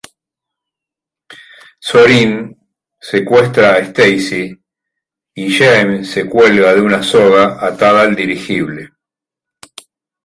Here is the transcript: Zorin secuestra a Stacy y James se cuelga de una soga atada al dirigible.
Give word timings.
Zorin 1.87 2.57
secuestra 2.99 3.75
a 3.75 3.77
Stacy 3.85 4.59
y 5.35 5.53
James 5.55 6.09
se 6.09 6.27
cuelga 6.27 6.73
de 6.73 6.81
una 6.81 7.03
soga 7.03 7.63
atada 7.63 8.01
al 8.01 8.15
dirigible. 8.15 8.89